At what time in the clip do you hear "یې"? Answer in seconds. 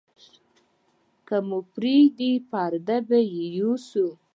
3.33-3.43